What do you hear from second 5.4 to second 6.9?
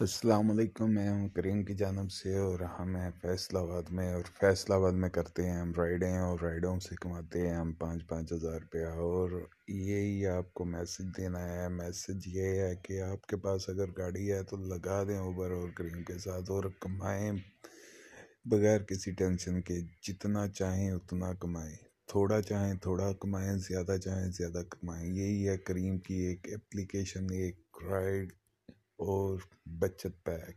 ہیں، ہم رائڈیں اور رائڈوں